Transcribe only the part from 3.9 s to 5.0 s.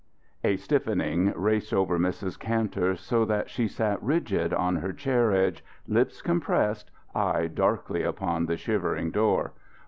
rigid on her